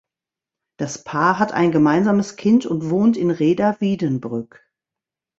[0.79, 4.67] Das Paar hat ein gemeinsames Kind und wohnt in Rheda-Wiedenbrück.